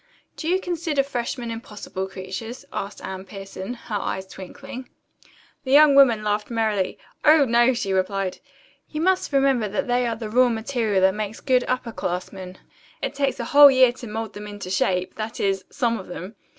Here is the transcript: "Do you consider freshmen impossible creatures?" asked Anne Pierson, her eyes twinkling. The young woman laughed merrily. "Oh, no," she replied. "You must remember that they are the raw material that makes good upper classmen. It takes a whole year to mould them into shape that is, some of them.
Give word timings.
"Do 0.35 0.47
you 0.47 0.59
consider 0.59 1.03
freshmen 1.03 1.51
impossible 1.51 2.07
creatures?" 2.07 2.65
asked 2.73 3.03
Anne 3.03 3.23
Pierson, 3.23 3.75
her 3.75 3.97
eyes 3.99 4.25
twinkling. 4.25 4.89
The 5.63 5.73
young 5.73 5.93
woman 5.93 6.23
laughed 6.23 6.49
merrily. 6.49 6.97
"Oh, 7.23 7.45
no," 7.45 7.75
she 7.75 7.93
replied. 7.93 8.39
"You 8.89 8.99
must 8.99 9.31
remember 9.31 9.69
that 9.69 9.87
they 9.87 10.07
are 10.07 10.15
the 10.15 10.27
raw 10.31 10.49
material 10.49 11.01
that 11.01 11.13
makes 11.13 11.39
good 11.39 11.63
upper 11.67 11.91
classmen. 11.91 12.57
It 13.03 13.13
takes 13.13 13.39
a 13.39 13.45
whole 13.45 13.69
year 13.69 13.91
to 13.91 14.07
mould 14.07 14.33
them 14.33 14.47
into 14.47 14.71
shape 14.71 15.13
that 15.17 15.39
is, 15.39 15.65
some 15.69 15.99
of 15.99 16.07
them. 16.07 16.33